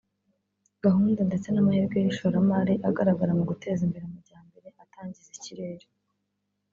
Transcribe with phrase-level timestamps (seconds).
[0.83, 5.85] gahunda ndetse n’amahirwe y’ishoramari agaragara mu guteza imbere amajyambere atangiza ikirere